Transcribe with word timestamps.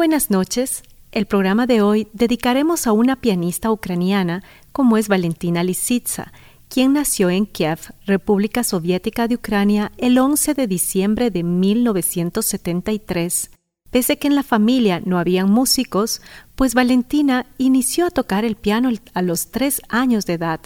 Buenas 0.00 0.30
noches. 0.30 0.82
El 1.12 1.26
programa 1.26 1.66
de 1.66 1.82
hoy 1.82 2.08
dedicaremos 2.14 2.86
a 2.86 2.92
una 2.92 3.16
pianista 3.16 3.70
ucraniana 3.70 4.42
como 4.72 4.96
es 4.96 5.08
Valentina 5.08 5.62
Lisitsa, 5.62 6.32
quien 6.70 6.94
nació 6.94 7.28
en 7.28 7.44
Kiev, 7.44 7.80
República 8.06 8.64
Soviética 8.64 9.28
de 9.28 9.34
Ucrania, 9.34 9.92
el 9.98 10.16
11 10.16 10.54
de 10.54 10.66
diciembre 10.66 11.30
de 11.30 11.42
1973. 11.42 13.50
Pese 13.90 14.18
que 14.18 14.26
en 14.26 14.36
la 14.36 14.42
familia 14.42 15.02
no 15.04 15.18
habían 15.18 15.50
músicos, 15.50 16.22
pues 16.54 16.72
Valentina 16.72 17.44
inició 17.58 18.06
a 18.06 18.10
tocar 18.10 18.46
el 18.46 18.56
piano 18.56 18.88
a 19.12 19.20
los 19.20 19.50
tres 19.50 19.82
años 19.90 20.24
de 20.24 20.32
edad, 20.32 20.60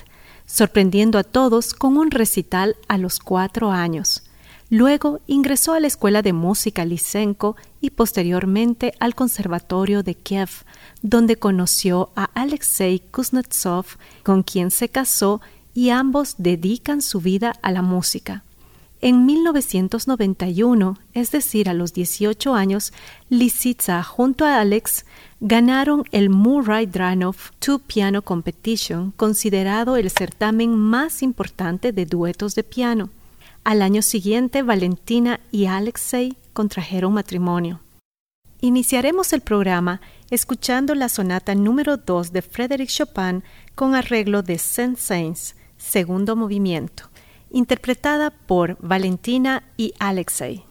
sorprendiendo 0.46 1.18
a 1.18 1.24
todos 1.24 1.74
con 1.74 1.96
un 1.96 2.12
recital 2.12 2.76
a 2.86 2.98
los 2.98 3.18
cuatro 3.18 3.72
años. 3.72 4.22
Luego 4.76 5.20
ingresó 5.28 5.72
a 5.74 5.78
la 5.78 5.86
Escuela 5.86 6.20
de 6.20 6.32
Música 6.32 6.84
Lysenko 6.84 7.54
y 7.80 7.90
posteriormente 7.90 8.92
al 8.98 9.14
Conservatorio 9.14 10.02
de 10.02 10.16
Kiev, 10.16 10.50
donde 11.00 11.36
conoció 11.36 12.10
a 12.16 12.24
Alexei 12.34 12.98
Kuznetsov, 12.98 13.86
con 14.24 14.42
quien 14.42 14.72
se 14.72 14.88
casó 14.88 15.40
y 15.74 15.90
ambos 15.90 16.34
dedican 16.38 17.02
su 17.02 17.20
vida 17.20 17.54
a 17.62 17.70
la 17.70 17.82
música. 17.82 18.42
En 19.00 19.24
1991, 19.26 20.98
es 21.12 21.30
decir, 21.30 21.68
a 21.68 21.72
los 21.72 21.92
18 21.92 22.52
años, 22.56 22.92
Lisitsa 23.28 24.02
junto 24.02 24.44
a 24.44 24.58
Alex 24.58 25.04
ganaron 25.38 26.02
el 26.10 26.30
Murray 26.30 26.86
Dranov 26.86 27.36
Two 27.60 27.78
Piano 27.78 28.22
Competition, 28.22 29.12
considerado 29.12 29.96
el 29.96 30.10
certamen 30.10 30.74
más 30.74 31.22
importante 31.22 31.92
de 31.92 32.06
duetos 32.06 32.56
de 32.56 32.64
piano. 32.64 33.10
Al 33.64 33.80
año 33.80 34.02
siguiente, 34.02 34.62
Valentina 34.62 35.40
y 35.50 35.64
Alexei 35.64 36.36
contrajeron 36.52 37.14
matrimonio. 37.14 37.80
Iniciaremos 38.60 39.32
el 39.32 39.40
programa 39.40 40.02
escuchando 40.30 40.94
la 40.94 41.08
sonata 41.08 41.54
número 41.54 41.96
2 41.96 42.30
de 42.32 42.42
Frédéric 42.42 42.90
Chopin 42.90 43.42
con 43.74 43.94
arreglo 43.94 44.42
de 44.42 44.58
Saint-Saëns, 44.58 45.56
segundo 45.78 46.36
movimiento, 46.36 47.08
interpretada 47.50 48.30
por 48.30 48.76
Valentina 48.80 49.64
y 49.78 49.94
Alexei. 49.98 50.66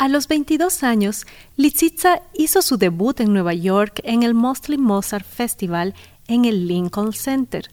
A 0.00 0.08
los 0.08 0.28
22 0.28 0.82
años, 0.82 1.26
Litzitza 1.56 2.22
hizo 2.32 2.62
su 2.62 2.78
debut 2.78 3.20
en 3.20 3.34
Nueva 3.34 3.52
York 3.52 4.00
en 4.02 4.22
el 4.22 4.32
Mostly 4.32 4.78
Mozart 4.78 5.26
Festival 5.26 5.94
en 6.26 6.46
el 6.46 6.66
Lincoln 6.66 7.12
Center. 7.12 7.70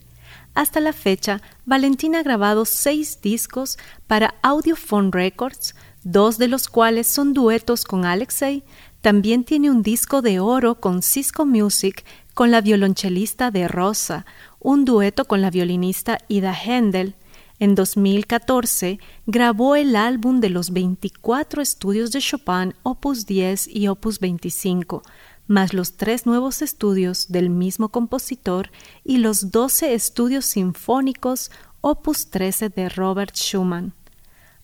Hasta 0.53 0.81
la 0.81 0.91
fecha, 0.91 1.41
Valentina 1.63 2.19
ha 2.19 2.23
grabado 2.23 2.65
seis 2.65 3.21
discos 3.21 3.77
para 4.07 4.35
Audiophone 4.41 5.13
Records, 5.13 5.73
dos 6.03 6.37
de 6.37 6.49
los 6.49 6.67
cuales 6.67 7.07
son 7.07 7.31
duetos 7.31 7.85
con 7.85 8.03
Alexei. 8.03 8.65
También 8.99 9.45
tiene 9.45 9.71
un 9.71 9.81
disco 9.81 10.21
de 10.21 10.41
oro 10.41 10.81
con 10.81 11.03
Cisco 11.03 11.45
Music 11.45 12.03
con 12.33 12.51
la 12.51 12.59
violonchelista 12.59 13.51
de 13.51 13.69
Rosa, 13.69 14.25
un 14.59 14.83
dueto 14.83 15.23
con 15.23 15.39
la 15.39 15.49
violinista 15.49 16.17
Ida 16.27 16.53
Händel, 16.53 17.15
en 17.59 17.75
2014 17.75 18.99
grabó 19.25 19.75
el 19.75 19.95
álbum 19.95 20.39
de 20.39 20.49
los 20.49 20.71
24 20.71 21.61
estudios 21.61 22.11
de 22.11 22.19
Chopin 22.19 22.75
Opus 22.83 23.25
10 23.25 23.67
y 23.67 23.87
Opus 23.87 24.19
25, 24.19 25.01
más 25.47 25.73
los 25.73 25.97
tres 25.97 26.25
nuevos 26.25 26.61
estudios 26.61 27.29
del 27.29 27.49
mismo 27.49 27.89
compositor 27.89 28.69
y 29.03 29.17
los 29.17 29.51
12 29.51 29.93
estudios 29.93 30.45
sinfónicos 30.45 31.51
Opus 31.81 32.29
13 32.29 32.69
de 32.69 32.89
Robert 32.89 33.35
Schumann. 33.35 33.93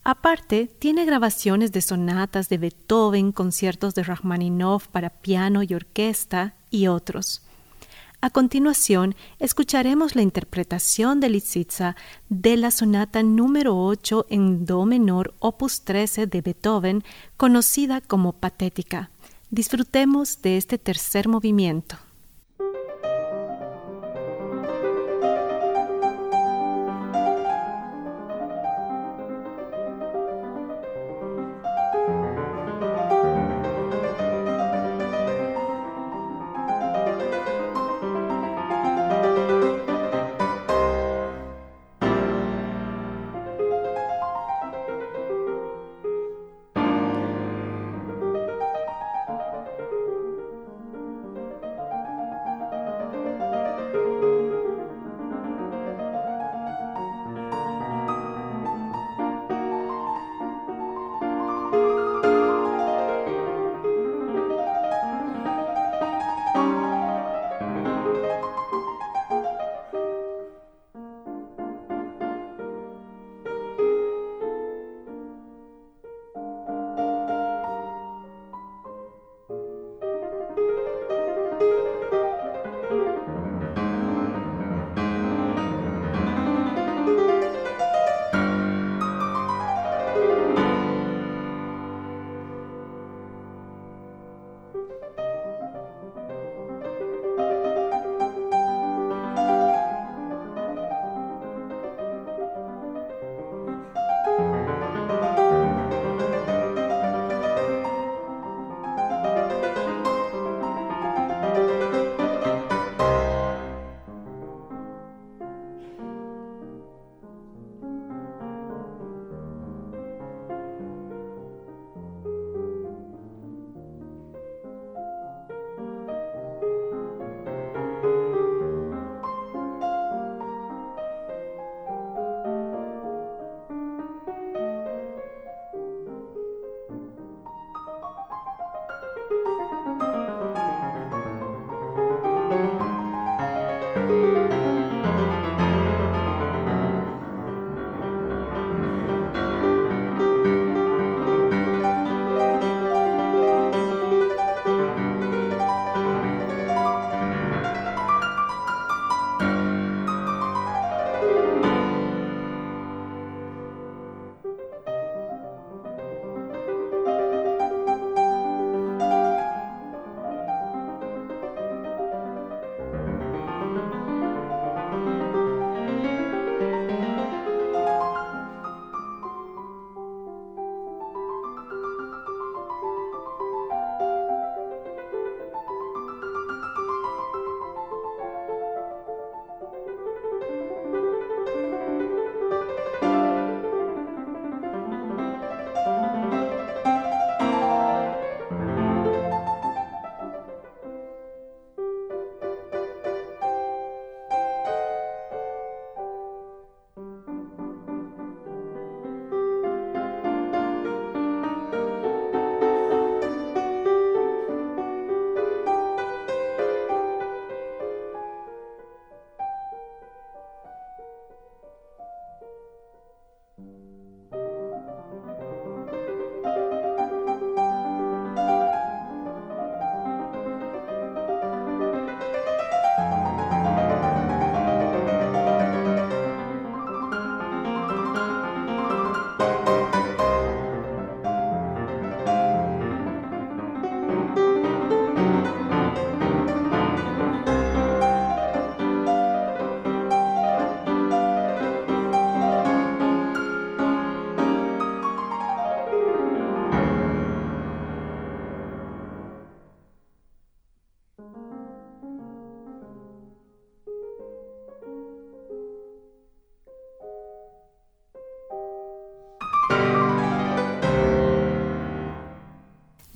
Aparte, 0.04 0.68
tiene 0.80 1.06
grabaciones 1.06 1.72
de 1.72 1.82
sonatas 1.82 2.50
de 2.50 2.58
Beethoven, 2.58 3.32
conciertos 3.32 3.96
de 3.96 4.04
Rachmaninoff 4.04 4.88
para 4.88 5.10
piano 5.10 5.64
y 5.64 5.74
orquesta 5.74 6.56
y 6.70 6.88
otros. 6.88 7.43
A 8.24 8.30
continuación, 8.30 9.16
escucharemos 9.38 10.16
la 10.16 10.22
interpretación 10.22 11.20
de 11.20 11.28
Lisitsa 11.28 11.98
de 12.30 12.56
la 12.56 12.72
sonata 12.72 13.22
número 13.22 13.78
8 13.78 14.28
en 14.30 14.66
Do 14.66 14.86
menor, 14.86 15.34
opus 15.40 15.82
13 15.82 16.28
de 16.28 16.40
Beethoven, 16.40 17.04
conocida 17.36 18.00
como 18.00 18.32
Patética. 18.32 19.12
Disfrutemos 19.50 20.42
de 20.42 20.56
este 20.56 20.78
tercer 20.78 21.28
movimiento. 21.28 21.98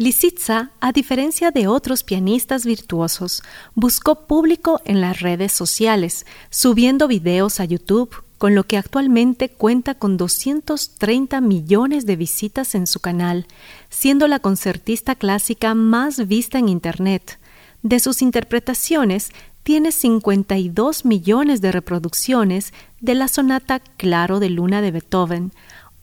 Lisitsa, 0.08 0.72
a 0.80 0.94
diferencia 0.94 1.52
de 1.52 1.68
otros 1.68 2.06
pianistas 2.06 2.66
virtuosos, 2.66 3.44
buscó 3.76 4.26
público 4.26 4.80
en 4.86 5.02
las 5.02 5.20
redes 5.20 5.52
sociales, 5.52 6.26
subiendo 6.50 7.10
videos 7.10 7.60
a 7.60 7.66
YouTube, 7.66 8.24
con 8.38 8.56
lo 8.56 8.64
que 8.64 8.78
actualmente 8.78 9.50
cuenta 9.50 9.96
con 9.96 10.16
230 10.16 11.42
millones 11.42 12.06
de 12.06 12.16
visitas 12.16 12.74
en 12.74 12.88
su 12.88 13.02
canal, 13.02 13.48
siendo 13.90 14.30
la 14.30 14.40
concertista 14.40 15.14
clásica 15.16 15.76
más 15.76 16.26
vista 16.26 16.58
en 16.58 16.70
Internet. 16.70 17.38
De 17.84 18.00
sus 18.00 18.22
interpretaciones, 18.22 19.32
tiene 19.64 19.92
52 19.92 21.04
millones 21.04 21.60
de 21.60 21.74
reproducciones 21.74 22.74
de 23.02 23.14
la 23.14 23.28
sonata 23.28 23.82
Claro 23.98 24.40
de 24.40 24.52
Luna 24.52 24.82
de 24.82 24.92
Beethoven, 24.92 25.52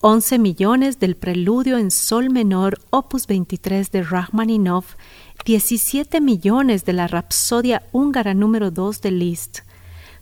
11 0.07 0.39
millones 0.39 1.01
del 1.01 1.17
preludio 1.17 1.79
en 1.79 1.91
sol 1.91 2.29
menor 2.29 2.79
opus 2.91 3.27
23 3.27 3.91
de 3.91 4.03
Rachmaninoff, 4.03 4.97
17 5.47 6.21
millones 6.21 6.85
de 6.85 6.93
la 6.93 7.07
Rapsodia 7.07 7.85
húngara 7.91 8.35
número 8.35 8.71
2 8.71 9.01
de 9.01 9.11
Liszt. 9.11 9.61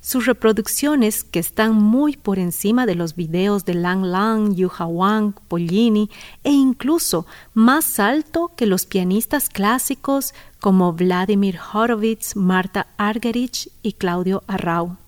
Sus 0.00 0.26
reproducciones, 0.26 1.24
que 1.24 1.40
están 1.40 1.74
muy 1.74 2.16
por 2.16 2.38
encima 2.38 2.86
de 2.86 2.94
los 2.94 3.16
videos 3.16 3.64
de 3.64 3.74
Lang 3.74 4.04
Lang, 4.04 4.54
Yuha 4.54 4.86
Wang, 4.86 5.34
Pollini 5.48 6.10
e 6.44 6.52
incluso 6.52 7.26
más 7.52 7.98
alto 7.98 8.52
que 8.54 8.66
los 8.66 8.86
pianistas 8.86 9.48
clásicos 9.48 10.32
como 10.60 10.92
Vladimir 10.92 11.58
Horowitz, 11.72 12.36
Marta 12.36 12.86
Argerich 12.98 13.68
y 13.82 13.94
Claudio 13.94 14.44
Arrau. 14.46 15.01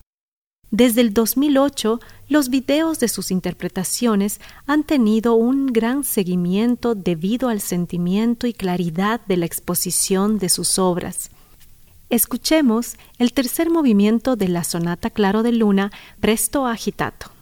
Desde 0.77 1.03
el 1.03 1.15
2008, 1.15 2.01
los 2.29 2.49
videos 2.49 2.99
de 2.99 3.07
sus 3.07 3.31
interpretaciones 3.31 4.41
han 4.67 4.83
tenido 4.83 5.37
un 5.37 5.69
gran 5.69 6.03
seguimiento 6.03 6.97
debido 6.97 7.49
al 7.49 7.61
sentimiento 7.61 8.49
y 8.49 8.55
claridad 8.55 9.21
de 9.29 9.37
la 9.37 9.47
exposición 9.47 10.41
de 10.41 10.49
sus 10.49 10.81
obras. 10.81 11.31
Escuchemos 12.11 12.97
el 13.21 13.33
tercer 13.33 13.71
movimiento 13.71 14.35
de 14.35 14.49
la 14.49 14.65
sonata 14.65 15.11
Claro 15.11 15.45
de 15.45 15.53
Luna, 15.53 15.93
Presto 16.19 16.67
Agitato. 16.67 17.34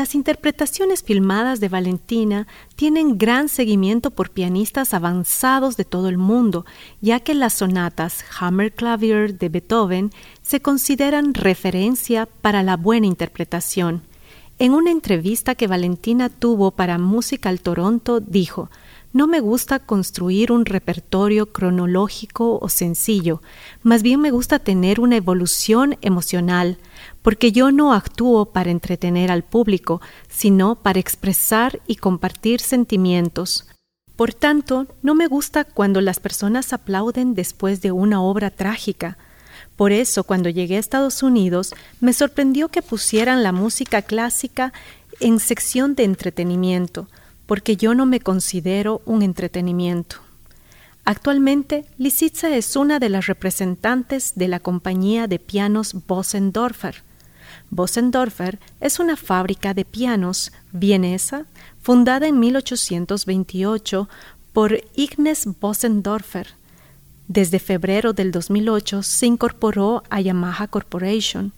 Las 0.00 0.14
interpretaciones 0.14 1.02
filmadas 1.02 1.60
de 1.60 1.68
Valentina 1.68 2.46
tienen 2.74 3.18
gran 3.18 3.50
seguimiento 3.50 4.10
por 4.10 4.30
pianistas 4.30 4.94
avanzados 4.94 5.76
de 5.76 5.84
todo 5.84 6.08
el 6.08 6.16
mundo, 6.16 6.64
ya 7.02 7.20
que 7.20 7.34
las 7.34 7.52
sonatas 7.52 8.24
Hammerklavier 8.40 9.36
de 9.36 9.50
Beethoven 9.50 10.10
se 10.40 10.62
consideran 10.62 11.34
referencia 11.34 12.24
para 12.24 12.62
la 12.62 12.78
buena 12.78 13.08
interpretación. 13.08 14.00
En 14.58 14.72
una 14.72 14.90
entrevista 14.90 15.54
que 15.54 15.66
Valentina 15.66 16.30
tuvo 16.30 16.70
para 16.70 16.96
Musical 16.96 17.60
Toronto 17.60 18.20
dijo 18.20 18.70
no 19.12 19.26
me 19.26 19.40
gusta 19.40 19.80
construir 19.80 20.52
un 20.52 20.64
repertorio 20.64 21.52
cronológico 21.52 22.58
o 22.60 22.68
sencillo, 22.68 23.42
más 23.82 24.02
bien 24.02 24.20
me 24.20 24.30
gusta 24.30 24.58
tener 24.58 25.00
una 25.00 25.16
evolución 25.16 25.98
emocional, 26.00 26.78
porque 27.22 27.50
yo 27.52 27.72
no 27.72 27.92
actúo 27.92 28.46
para 28.46 28.70
entretener 28.70 29.32
al 29.32 29.42
público, 29.42 30.00
sino 30.28 30.76
para 30.76 31.00
expresar 31.00 31.80
y 31.86 31.96
compartir 31.96 32.60
sentimientos. 32.60 33.66
Por 34.14 34.34
tanto, 34.34 34.86
no 35.02 35.14
me 35.14 35.26
gusta 35.26 35.64
cuando 35.64 36.00
las 36.00 36.20
personas 36.20 36.72
aplauden 36.72 37.34
después 37.34 37.80
de 37.80 37.90
una 37.90 38.22
obra 38.22 38.50
trágica. 38.50 39.16
Por 39.76 39.92
eso, 39.92 40.24
cuando 40.24 40.50
llegué 40.50 40.76
a 40.76 40.80
Estados 40.80 41.22
Unidos, 41.22 41.74
me 42.00 42.12
sorprendió 42.12 42.68
que 42.68 42.82
pusieran 42.82 43.42
la 43.42 43.52
música 43.52 44.02
clásica 44.02 44.72
en 45.20 45.40
sección 45.40 45.94
de 45.94 46.04
entretenimiento, 46.04 47.08
porque 47.50 47.76
yo 47.76 47.96
no 47.96 48.06
me 48.06 48.20
considero 48.20 49.02
un 49.06 49.22
entretenimiento. 49.22 50.18
Actualmente, 51.04 51.84
Lisitza 51.98 52.54
es 52.54 52.76
una 52.76 53.00
de 53.00 53.08
las 53.08 53.26
representantes 53.26 54.34
de 54.36 54.46
la 54.46 54.60
compañía 54.60 55.26
de 55.26 55.40
pianos 55.40 55.96
Bosendorfer. 56.06 57.02
Bosendorfer 57.70 58.60
es 58.80 59.00
una 59.00 59.16
fábrica 59.16 59.74
de 59.74 59.84
pianos 59.84 60.52
vienesa 60.70 61.46
fundada 61.80 62.28
en 62.28 62.38
1828 62.38 64.08
por 64.52 64.80
Ignes 64.94 65.48
Bosendorfer. 65.60 66.54
Desde 67.26 67.58
febrero 67.58 68.12
del 68.12 68.30
2008 68.30 69.02
se 69.02 69.26
incorporó 69.26 70.04
a 70.08 70.20
Yamaha 70.20 70.68
Corporation 70.68 71.52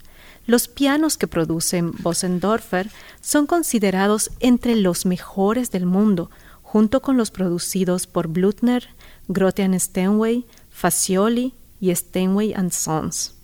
los 0.47 0.69
pianos 0.69 1.17
que 1.17 1.27
producen 1.27 1.93
Bosendorfer 2.01 2.91
son 3.21 3.47
considerados 3.47 4.31
entre 4.41 4.77
los 4.77 5.07
mejores 5.07 5.71
del 5.71 5.87
mundo, 5.87 6.31
junto 6.63 7.03
con 7.03 7.17
los 7.17 7.31
producidos 7.31 8.07
por 8.07 8.29
Blutner, 8.29 8.89
Grotian 9.29 9.79
Steinway, 9.79 10.47
Facioli 10.71 11.55
y 11.81 11.95
Steinway 11.95 12.55
Sons, 12.71 13.35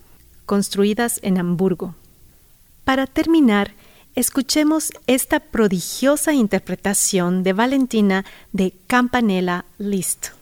construidas 0.46 1.20
en 1.22 1.38
Hamburgo. 1.38 1.94
Para 2.84 3.06
terminar, 3.06 3.74
escuchemos 4.14 4.92
esta 5.06 5.40
prodigiosa 5.40 6.32
interpretación 6.32 7.42
de 7.42 7.52
Valentina 7.52 8.24
de 8.52 8.72
Campanella 8.87 9.66
Liszt. 9.78 10.38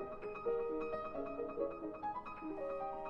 Thank 0.00 0.24
you. 3.04 3.09